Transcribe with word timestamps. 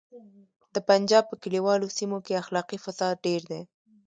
د 0.73 0.75
پنجاب 0.87 1.23
په 1.29 1.35
کلیوالو 1.43 1.93
سیمو 1.97 2.17
کې 2.25 2.39
اخلاقي 2.41 2.77
فساد 2.85 3.15
ډیر 3.25 3.41
دی 3.51 3.61